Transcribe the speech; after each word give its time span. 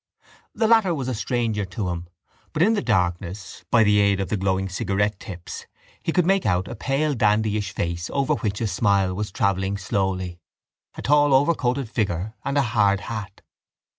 The 0.55 0.67
latter 0.67 0.95
was 0.95 1.07
a 1.07 1.13
stranger 1.13 1.63
to 1.63 1.89
him 1.89 2.07
but 2.53 2.63
in 2.63 2.73
the 2.73 2.81
darkness, 2.81 3.63
by 3.69 3.83
the 3.83 3.99
aid 3.99 4.19
of 4.19 4.29
the 4.29 4.35
glowing 4.35 4.67
cigarette 4.67 5.19
tips, 5.19 5.67
he 6.01 6.11
could 6.11 6.25
make 6.25 6.43
out 6.43 6.67
a 6.67 6.75
pale 6.75 7.13
dandyish 7.13 7.71
face 7.71 8.09
over 8.11 8.33
which 8.33 8.61
a 8.61 8.67
smile 8.67 9.13
was 9.13 9.31
travelling 9.31 9.77
slowly, 9.77 10.39
a 10.95 11.03
tall 11.03 11.35
overcoated 11.35 11.87
figure 11.87 12.33
and 12.43 12.57
a 12.57 12.63
hard 12.73 13.01
hat. 13.01 13.41